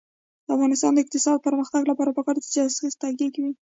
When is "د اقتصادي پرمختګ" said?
0.93-1.81